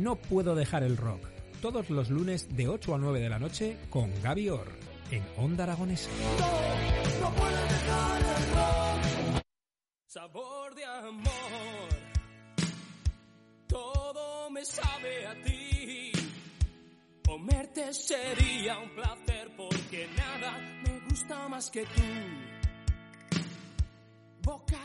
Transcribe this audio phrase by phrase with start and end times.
[0.00, 1.20] No puedo dejar el rock.
[1.60, 4.72] Todos los lunes de 8 a 9 de la noche con Gaby Orr
[5.10, 6.08] en Onda Aragonesa.
[7.20, 9.42] No puedo dejar el rock.
[10.06, 11.88] Sabor de amor.
[13.66, 16.12] Todo me sabe a ti.
[17.26, 22.49] Comerte sería un placer porque nada me gusta más que tú.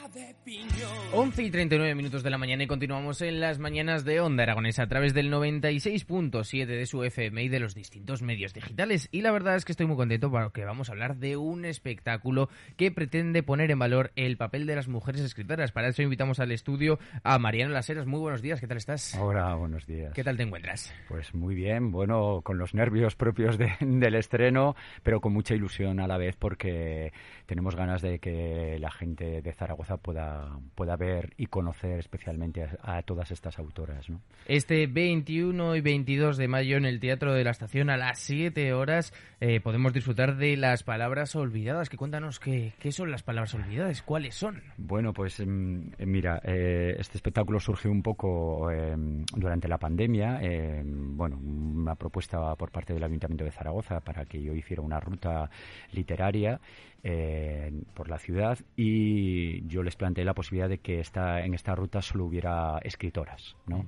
[0.05, 0.69] Boca de piñón.
[1.13, 4.83] 11 y 39 minutos de la mañana y continuamos en las mañanas de Onda Aragonesa
[4.83, 9.07] a través del 96.7 de su FM y de los distintos medios digitales.
[9.11, 12.49] Y la verdad es que estoy muy contento porque vamos a hablar de un espectáculo
[12.77, 15.71] que pretende poner en valor el papel de las mujeres escritoras.
[15.71, 18.05] Para eso invitamos al estudio a Mariano Laseras.
[18.05, 19.15] Muy buenos días, ¿qué tal estás?
[19.19, 20.13] Hola, buenos días.
[20.13, 20.93] ¿Qué tal te encuentras?
[21.07, 25.99] Pues muy bien, bueno, con los nervios propios de- del estreno, pero con mucha ilusión
[25.99, 27.11] a la vez porque
[27.45, 32.97] tenemos ganas de que la gente de Zaragoza pueda, pueda ver y conocer especialmente a,
[32.97, 34.09] a todas estas autoras.
[34.09, 34.21] ¿no?
[34.45, 38.73] Este 21 y 22 de mayo en el Teatro de la Estación a las 7
[38.73, 41.89] horas eh, podemos disfrutar de las palabras olvidadas.
[41.89, 44.61] Que cuéntanos qué, qué son las palabras olvidadas, cuáles son.
[44.77, 50.39] Bueno, pues em, eh, mira, eh, este espectáculo surgió un poco em, durante la pandemia.
[50.41, 54.99] em, bueno, una propuesta por parte del Ayuntamiento de Zaragoza para que yo hiciera una
[54.99, 55.49] ruta
[55.91, 56.59] literaria
[57.07, 61.75] eh, por la ciudad y yo les planteé la posibilidad de que esta, en esta
[61.75, 63.85] ruta solo hubiera escritoras, ¿no?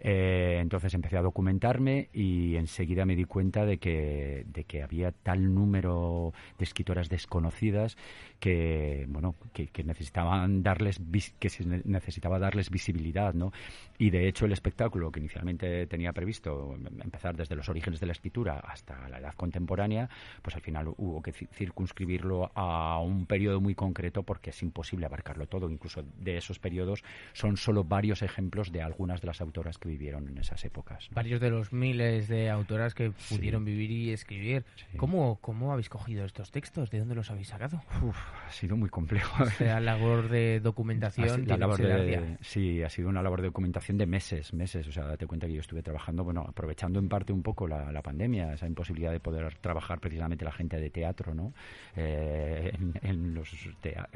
[0.00, 5.12] Eh, entonces empecé a documentarme y enseguida me di cuenta de que, de que había
[5.12, 7.96] tal número de escritoras desconocidas
[8.40, 11.00] que bueno que, que necesitaban darles
[11.38, 13.52] que se ne- necesitaba darles visibilidad no
[13.96, 18.06] y de hecho el espectáculo que inicialmente tenía previsto em- empezar desde los orígenes de
[18.06, 20.10] la escritura hasta la edad contemporánea
[20.42, 25.06] pues al final hubo que ci- circunscribirlo a un periodo muy concreto porque es imposible
[25.06, 29.78] abarcarlo todo incluso de esos periodos son solo varios ejemplos de algunas de las autoras
[29.78, 31.14] que vivieron en esas épocas ¿no?
[31.16, 34.64] Varios de los miles de autoras que pudieron vivir y escribir.
[34.76, 34.96] Sí.
[34.96, 36.90] ¿Cómo, ¿Cómo habéis cogido estos textos?
[36.90, 37.82] ¿De dónde los habéis sacado?
[38.02, 38.16] Uf,
[38.46, 43.22] ha sido muy complejo Esta labor de documentación la labor de- sí, ha sido una
[43.22, 44.86] labor de documentación de meses, meses.
[44.88, 47.90] O sea, date cuenta que yo estuve trabajando, bueno, aprovechando en parte un poco la,
[47.92, 51.52] la pandemia, esa imposibilidad de poder trabajar precisamente la gente de teatro, ¿no?
[51.96, 53.52] Eh, en, los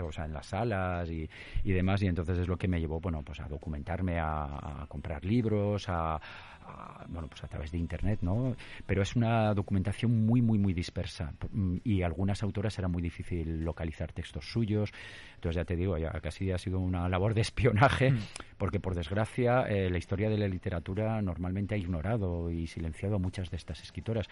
[0.03, 1.29] o sea, en las salas y,
[1.65, 2.03] y demás.
[2.03, 5.89] Y entonces es lo que me llevó, bueno, pues a documentarme, a, a comprar libros,
[5.89, 6.21] a,
[6.69, 8.55] a- bueno, pues a través de internet, ¿no?
[8.87, 13.63] Pero es una documentación muy, muy, muy dispersa Mm, y algunas autoras era muy difícil
[13.65, 14.93] localizar textos suyos.
[15.37, 18.13] Entonces ya te digo, ya casi ha sido una labor de espionaje,
[18.59, 23.19] porque por desgracia eh, la historia de la literatura normalmente ha ignorado y silenciado a
[23.19, 24.27] muchas de estas escritoras.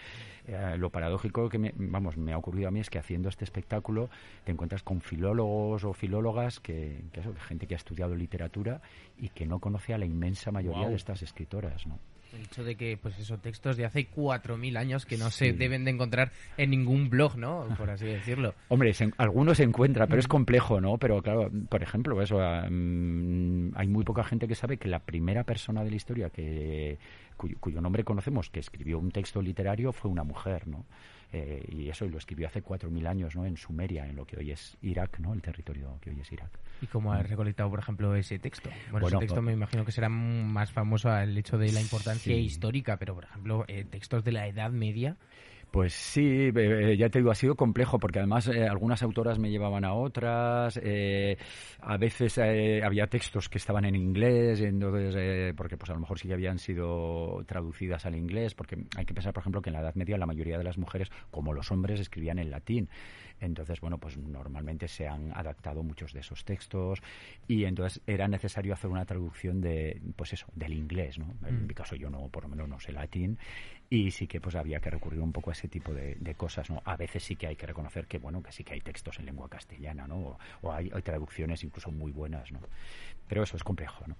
[0.47, 3.43] Eh, lo paradójico que me, vamos, me ha ocurrido a mí es que haciendo este
[3.45, 4.09] espectáculo
[4.43, 8.81] te encuentras con filólogos o filólogas que, que eso, gente que ha estudiado literatura
[9.17, 11.99] y que no conoce a la inmensa mayoría de estas escritoras, ¿no?
[12.33, 15.85] El hecho de que, pues esos textos de hace 4.000 años que no se deben
[15.85, 17.67] de encontrar en ningún blog, ¿no?
[17.77, 18.53] Por así decirlo.
[18.67, 20.97] Hombre, se- algunos se encuentra, pero es complejo, ¿no?
[20.97, 22.37] Pero claro, por ejemplo, eso,
[22.69, 26.97] mm, hay muy poca gente que sabe que la primera persona de la historia que
[27.37, 30.85] cuyo, cuyo nombre conocemos, que escribió un texto literario, fue una mujer, ¿no?
[31.33, 33.45] Eh, y eso y lo escribió hace 4.000 años, ¿no?
[33.45, 35.33] En Sumeria, en lo que hoy es Irak, ¿no?
[35.33, 36.57] El territorio que hoy es Irak.
[36.81, 38.69] ¿Y cómo has recolectado, por ejemplo, ese texto?
[38.91, 41.81] Bueno, Bueno, ese texto pues- me imagino que será más famoso al hecho de la
[41.81, 42.39] importancia Sí.
[42.41, 45.17] histórica, pero, por ejemplo, eh, textos de la Edad Media.
[45.71, 49.49] Pues sí, eh, ya te digo, ha sido complejo porque además eh, algunas autoras me
[49.51, 51.37] llevaban a otras, eh,
[51.81, 55.99] a veces eh, había textos que estaban en inglés, entonces, eh, porque pues a lo
[55.99, 59.73] mejor sí habían sido traducidas al inglés, porque hay que pensar, por ejemplo, que en
[59.73, 62.89] la Edad Media la mayoría de las mujeres, como los hombres, escribían en latín.
[63.39, 67.01] Entonces, bueno, pues normalmente se han adaptado muchos de esos textos
[67.47, 71.33] y entonces era necesario hacer una traducción de, pues eso, del inglés, ¿no?
[71.47, 71.67] En Mm.
[71.67, 73.37] mi caso yo no, por lo menos no sé latín
[73.89, 76.69] y sí que pues había que recurrir un poco a ese tipo de, de cosas,
[76.69, 76.81] ¿no?
[76.83, 79.25] A veces sí que hay que reconocer que, bueno, que sí que hay textos en
[79.25, 80.17] lengua castellana, ¿no?
[80.17, 82.59] O, o hay, hay traducciones incluso muy buenas, ¿no?
[83.27, 84.15] Pero eso es complejo, ¿no?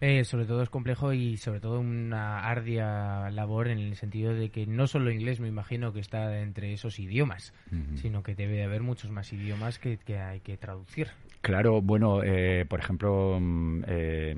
[0.00, 4.50] Eh, sobre todo es complejo y sobre todo una ardua labor en el sentido de
[4.50, 7.52] que no solo inglés me imagino que está entre esos idiomas,
[7.96, 11.08] sino que debe de haber muchos más idiomas que, que hay que traducir.
[11.40, 14.36] Claro, bueno, eh, por ejemplo, mm, eh,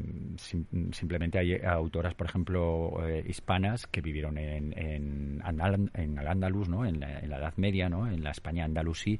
[0.93, 5.43] simplemente hay autoras, por ejemplo, eh, hispanas que vivieron en, en,
[5.95, 6.85] en al Andalus, ¿no?
[6.85, 8.07] En la, en la, Edad Media, ¿no?
[8.07, 9.19] En la España andalusí,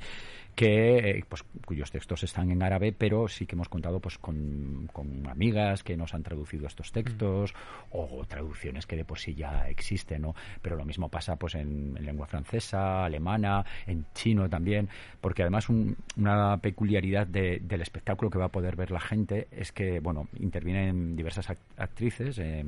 [0.61, 4.91] que pues cuyos textos están en árabe pero sí que hemos contado pues con,
[5.27, 7.57] amigas que nos han traducido estos textos mm.
[7.93, 11.95] o traducciones que de por sí ya existen no pero lo mismo pasa pues en,
[12.05, 14.91] lengua francesa alemana en chino también
[15.23, 20.01] porque además una peculiaridad del espectáculo que va a poder ver la gente es que
[20.01, 21.49] bueno intervienen diversas
[21.79, 22.67] actrices eh,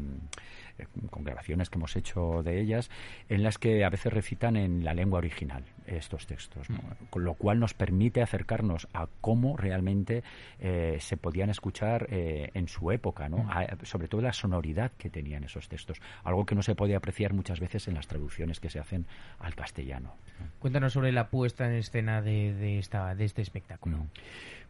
[1.11, 2.91] con grabaciones que hemos hecho de ellas,
[3.29, 7.07] en las que a veces recitan en la lengua original estos textos, mm.
[7.11, 10.23] con lo cual nos permite acercarnos a cómo realmente
[10.61, 13.39] eh, se podían escuchar eh, en su época, ¿no?
[13.39, 13.85] Mm.
[13.85, 17.61] sobre todo la sonoridad que tenían esos textos, algo que no se puede apreciar muchas
[17.61, 19.07] veces en las traducciones que se hacen
[19.39, 20.15] al castellano.
[20.59, 24.07] Cuéntanos sobre la puesta en escena de, esta, de este espectáculo.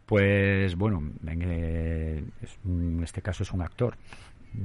[0.05, 2.31] Pues bueno, en,
[3.03, 3.95] este caso es un actor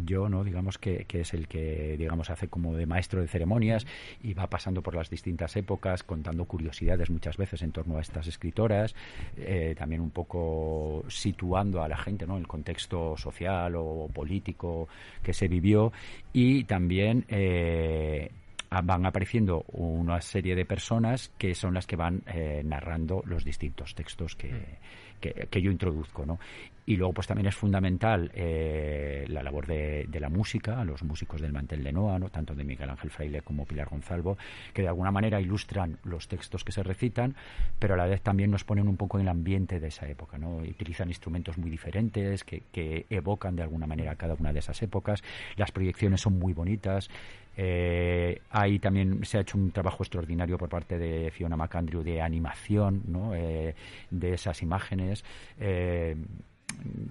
[0.05, 0.45] yo, ¿no?
[0.45, 3.87] Digamos que, que, es el que, digamos, hace como de maestro de ceremonias
[4.23, 8.27] y va pasando por las distintas épocas, contando curiosidades muchas veces en torno a estas
[8.27, 8.95] escritoras,
[9.37, 12.37] eh, también un poco situando a la gente, ¿no?
[12.37, 14.89] El contexto social o político
[15.23, 15.93] que se vivió
[16.33, 18.31] y también eh,
[18.71, 23.95] van apareciendo una serie de personas que son las que van eh, narrando los distintos
[23.95, 24.79] textos que,
[25.19, 26.39] que, yo introduzco, ¿no?
[26.87, 31.53] Y luego, pues también es fundamental eh, la labor de, la música, los músicos del
[31.53, 32.31] Mantel de Noa, ¿no?
[32.31, 34.39] tanto de Miguel Ángel Fraile como Pilar Gonzalvo,
[34.73, 37.35] que de alguna manera ilustran los textos que se recitan,
[37.79, 40.39] pero a la vez también nos ponen un poco en el ambiente de esa época.
[40.39, 40.57] ¿no?
[40.57, 45.23] Utilizan instrumentos muy diferentes que, que evocan de alguna manera cada una de esas épocas.
[45.57, 47.11] Las proyecciones son muy bonitas.
[47.61, 52.23] Eh, ahí también se ha hecho un trabajo extraordinario por parte de Fiona McAndrew de
[52.23, 53.35] animación ¿no?
[53.35, 53.75] Eh,
[54.11, 55.25] de esas imágenes.
[55.59, 56.15] Eh,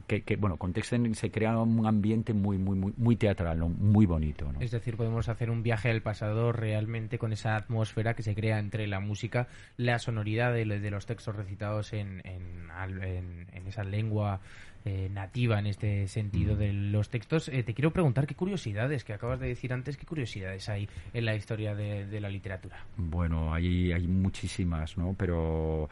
[0.08, 4.52] que, bueno, con Texten se crea un ambiente muy, muy, muy, muy teatral, muy bonito.
[4.60, 8.60] Es decir, podemos hacer un viaje al pasado realmente con esa atmósfera que se crea
[8.60, 14.40] entre la música, la sonoridad de, los textos recitados en, en, esa lengua
[14.86, 16.60] eh, nativa en este sentido mm.
[16.60, 17.50] de los textos.
[17.50, 21.26] Eh, te quiero preguntar qué curiosidades, que acabas de decir antes, qué curiosidades hay en
[21.26, 22.86] la historia de, de la literatura.
[22.96, 25.14] Bueno, hay, hay muchísimas, ¿no?
[25.18, 25.90] Pero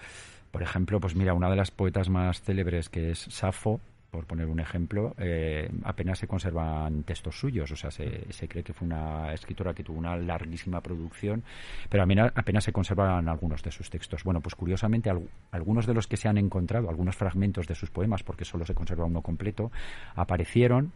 [0.55, 4.47] por ejemplo, pues mira, una de las poetas más célebres que es Safo, por poner
[4.47, 7.69] un ejemplo, eh, apenas se conservan textos suyos.
[7.73, 11.43] O sea, se, cree que fue una escritora que tuvo una larguísima producción,
[11.89, 14.23] pero apenas, apenas se conservan algunos de sus textos.
[14.23, 15.11] Bueno, pues curiosamente,
[15.51, 18.73] algunos de los que se han encontrado, algunos fragmentos de sus poemas, porque solo se
[18.73, 19.73] conserva uno completo,
[20.15, 20.93] aparecieron.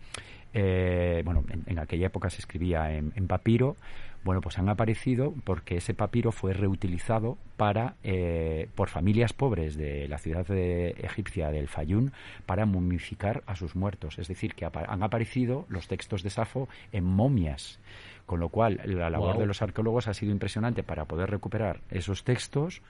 [0.53, 3.75] Eh, bueno, en, aquella época se escribía en papiro
[4.23, 10.07] bueno, pues han aparecido porque ese papiro fue reutilizado para eh, por familias pobres de
[10.09, 12.11] la ciudad de egipcia del Fayún
[12.45, 14.19] para momificar a sus muertos.
[14.19, 17.79] Es decir, que han aparecido los textos de Safo en momias.
[18.25, 22.23] Con lo cual, la labor de los arqueólogos ha sido impresionante para poder recuperar esos
[22.23, 22.81] textos.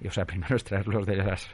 [0.00, 1.46] Y, o sea, primero extraerlos de las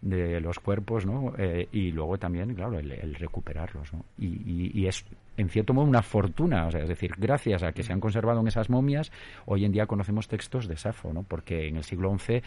[0.00, 1.34] de los cuerpos, ¿no?
[1.38, 4.04] Eh, y luego también, claro, el, recuperarlos, ¿no?
[4.18, 5.04] Y, es,
[5.36, 8.40] en cierto modo, una fortuna, o sea, es decir, gracias a que se han conservado
[8.40, 9.10] en esas momias,
[9.46, 11.22] hoy en día conocemos textos de Safo, ¿no?
[11.22, 12.42] Porque en el siglo XI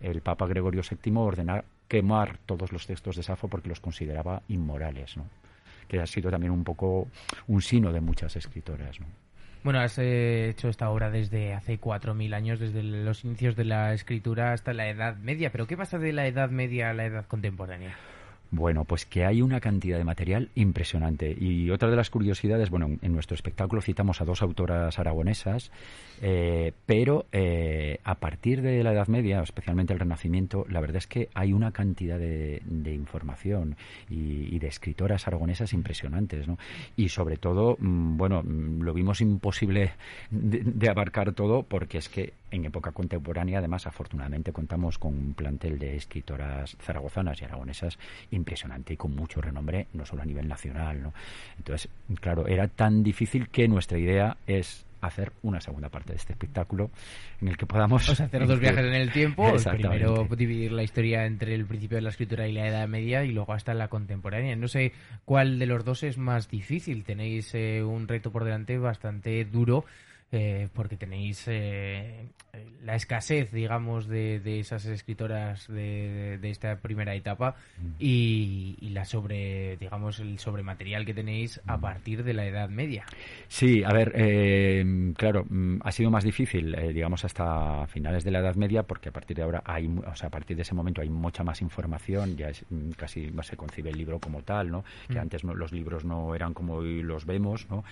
[0.00, 5.16] el Papa Gregorio VII ordenó quemar todos los textos de Safo porque los consideraba inmorales,
[5.16, 5.24] ¿no?
[5.88, 7.08] Que ha sido también un poco
[7.46, 9.06] un sino de muchas escritoras, ¿no?
[9.62, 13.92] Bueno, has eh, hecho esta obra desde hace 4.000 años, desde los inicios de la
[13.94, 15.50] escritura hasta la Edad Media.
[15.50, 17.96] ¿Pero qué pasa de la Edad Media a la Edad Contemporánea?
[18.50, 21.36] Bueno, pues que hay una cantidad de material impresionante.
[21.38, 25.70] Y otra de las curiosidades, bueno, en nuestro espectáculo citamos a dos autoras aragonesas,
[26.22, 31.06] eh, pero eh, a partir de la Edad Media, especialmente el Renacimiento, la verdad es
[31.06, 33.76] que hay una cantidad de, información
[34.08, 36.56] y, de escritoras aragonesas impresionantes, ¿no?
[36.96, 39.92] Y sobre todo, mm, bueno, mm, lo vimos imposible
[40.30, 45.78] de abarcar todo porque es que en época contemporánea, además, afortunadamente contamos con un plantel
[45.78, 47.98] de escritoras zaragozanas y aragonesas
[48.30, 51.02] impresionante y con mucho renombre, no solo a nivel nacional.
[51.02, 51.12] ¿no?
[51.58, 56.32] Entonces, claro, era tan difícil que nuestra idea es hacer una segunda parte de este
[56.32, 56.90] espectáculo
[57.40, 61.54] en el que podamos hacer dos viajes en el tiempo primero dividir la historia entre
[61.54, 64.68] el principio de la escritura y la edad media y luego hasta la contemporánea no
[64.68, 64.92] sé
[65.24, 69.84] cuál de los dos es más difícil tenéis eh, un reto por delante bastante duro
[70.32, 72.26] eh, porque tenéis eh,
[72.84, 77.92] la escasez, digamos, de, de esas escritoras de, de, esta primera etapa Mm.
[77.98, 83.04] y, y la sobre, digamos, el sobrematerial que tenéis a partir de la Edad Media.
[83.48, 88.30] Sí, a ver, eh, claro, mm, ha sido más difícil, eh, digamos, hasta finales de
[88.30, 90.74] la Edad Media, porque a partir de ahora hay, o sea, a partir de ese
[90.74, 94.42] momento hay mucha más información, ya es, mm, casi no se concibe el libro como
[94.42, 94.84] tal, ¿no?
[95.08, 95.22] Que Mm.
[95.22, 97.84] antes no- los libros no eran como hoy los vemos, ¿no?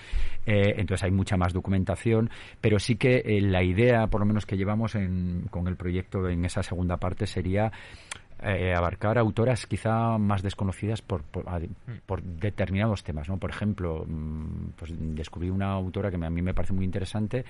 [0.46, 2.23] Eh, entonces hay mucha más documentación,
[2.60, 6.28] pero sí que eh, la idea, por lo menos que llevamos en- con el proyecto
[6.28, 7.72] en esa segunda parte, sería
[8.42, 13.38] eh, abarcar autoras quizá más desconocidas por, por determinados temas, ¿no?
[13.38, 17.44] Por ejemplo, mm, pues descubrí una autora que a mí me parece muy interesante,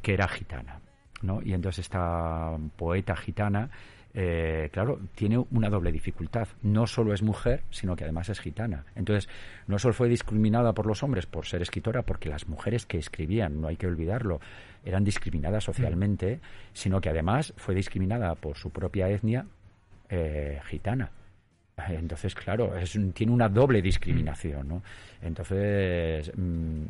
[0.00, 0.80] que era gitana,
[1.22, 1.40] ¿no?
[1.42, 3.70] Y entonces esta poeta gitana,
[4.14, 6.48] eh, claro, tiene una doble dificultad.
[6.62, 8.84] No solo es mujer, sino que además es gitana.
[8.94, 9.28] Entonces,
[9.66, 13.60] no solo fue discriminada por los hombres por ser escritora, porque las mujeres que escribían,
[13.60, 14.40] no hay que olvidarlo,
[14.84, 16.40] eran discriminadas socialmente,
[16.72, 19.46] sino que además fue discriminada por su propia etnia
[20.08, 21.10] eh, gitana.
[21.88, 24.82] Entonces, claro, es un- tiene una doble discriminación, ¿no?
[25.22, 26.82] Entonces, mm,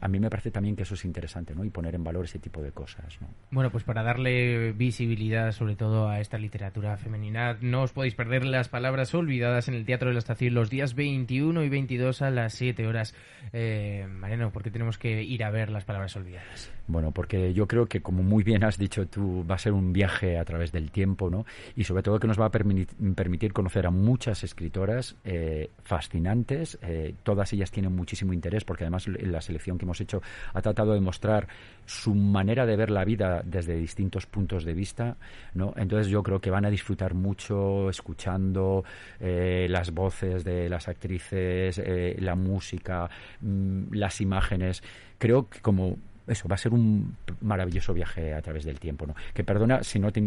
[0.00, 1.64] a mí me parece también que eso es interesante, ¿no?
[1.64, 3.28] Y poner en valor ese tipo de cosas, ¿no?
[3.50, 8.44] Bueno, pues para darle visibilidad sobre todo a esta literatura femenina, no os podéis perder
[8.44, 12.30] las palabras olvidadas en el Teatro de la Estación los días 21 y 22 a
[12.30, 13.14] las 7 horas.
[13.52, 16.70] Eh, Mariano, ¿por qué tenemos que ir a ver las palabras olvidadas?
[16.88, 19.92] Bueno, porque yo creo que, como muy bien has dicho tú, va a ser un
[19.92, 21.44] viaje a través del tiempo, ¿no?
[21.74, 26.78] Y sobre todo que nos va a permitir, permitir conocer a muchas escritoras eh, fascinantes.
[26.82, 30.94] eh, todas ellas tienen muchísimo interés, porque además la selección que hemos hecho ha tratado
[30.94, 31.48] de mostrar
[31.84, 35.16] su manera de ver la vida desde distintos puntos de vista,
[35.54, 35.72] ¿no?
[35.76, 38.84] Entonces yo creo que van a disfrutar mucho escuchando
[39.20, 41.80] eh, las voces de las actrices,
[42.18, 43.08] la música,
[43.40, 44.82] mm, las imágenes.
[45.18, 49.14] Creo que como eso va a ser un maravilloso viaje a través del tiempo, ¿no?
[49.32, 50.20] Que perdona si no te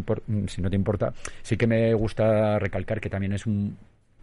[0.47, 3.77] si no te importa, sí que me gusta recalcar que también es un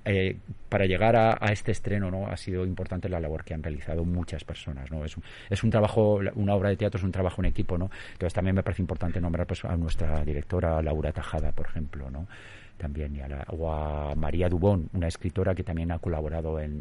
[0.09, 0.37] eh,
[0.69, 4.45] para llegar a, este estreno no ha sido importante la labor que han realizado muchas
[4.45, 7.47] personas no es un, es un trabajo una obra de teatro es un trabajo en
[7.47, 11.67] equipo no entonces también me parece importante nombrar pues, a nuestra directora Laura Tajada por
[11.67, 12.29] ejemplo no
[12.77, 16.77] también y a la- o a María Dubón, una escritora que también ha colaborado en,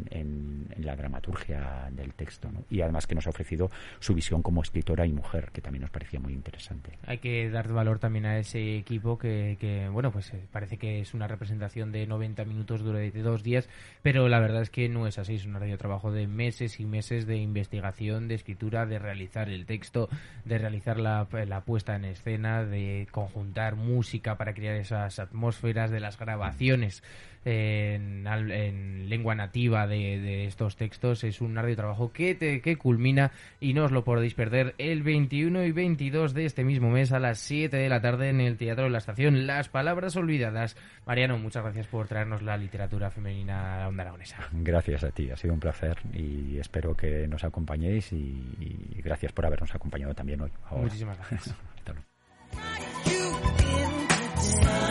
[0.78, 5.12] la dramaturgia del texto y además que nos ha ofrecido su visión como escritora y
[5.12, 6.92] mujer, que también nos parecía muy interesante.
[7.06, 11.00] Hay que dar valor también a ese equipo que, que, bueno, pues eh, parece que
[11.00, 13.68] es una representación de 90 minutos durante dos días,
[14.02, 16.84] pero la verdad es que no es así, es un radio trabajo de meses y
[16.84, 20.08] meses de investigación, de escritura, de realizar el texto,
[20.44, 26.00] de realizar la, la puesta en escena, de conjuntar música para crear esas atmósferas, de
[26.00, 27.02] las grabaciones
[27.46, 31.24] en, lengua nativa de, de estos textos.
[31.24, 35.02] Es un arduo trabajo que, te, que culmina y no os lo podéis perder el
[35.02, 38.56] 21 y 22 de este mismo mes a las 7 de la tarde en el
[38.56, 39.46] Teatro de la Estación.
[39.46, 40.76] Las palabras olvidadas.
[41.06, 44.38] Mariano, muchas gracias por traernos la literatura femenina a la onda aragonesa.
[44.52, 48.16] Gracias a ti, ha sido un placer y espero que nos acompañéis y,
[48.58, 50.50] y gracias por habernos acompañado también hoy.
[50.64, 50.82] ahora.
[50.82, 51.54] Muchísimas gracias.
[51.76, 52.06] Hasta luego.
[53.06, 53.36] You
[54.58, 54.85] in